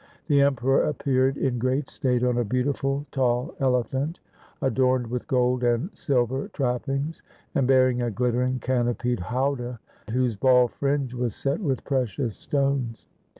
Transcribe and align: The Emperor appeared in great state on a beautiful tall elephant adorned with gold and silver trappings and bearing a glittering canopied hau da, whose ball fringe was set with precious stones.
The 0.25 0.41
Emperor 0.41 0.81
appeared 0.81 1.37
in 1.37 1.59
great 1.59 1.87
state 1.87 2.23
on 2.23 2.39
a 2.39 2.43
beautiful 2.43 3.05
tall 3.11 3.53
elephant 3.59 4.19
adorned 4.59 5.05
with 5.05 5.27
gold 5.27 5.63
and 5.63 5.95
silver 5.95 6.47
trappings 6.47 7.21
and 7.53 7.67
bearing 7.67 8.01
a 8.01 8.09
glittering 8.09 8.57
canopied 8.57 9.19
hau 9.19 9.53
da, 9.53 9.77
whose 10.11 10.35
ball 10.35 10.67
fringe 10.69 11.13
was 11.13 11.35
set 11.35 11.59
with 11.59 11.83
precious 11.83 12.35
stones. 12.35 13.05